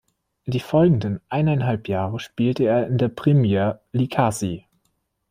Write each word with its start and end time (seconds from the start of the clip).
Die 0.47 0.59
folgenden 0.61 1.21
eineinhalb 1.29 1.87
Jahre 1.87 2.19
spielte 2.19 2.63
er 2.63 2.87
in 2.87 2.97
der 2.97 3.07
Premyer 3.09 3.81
Liqası. 3.91 4.63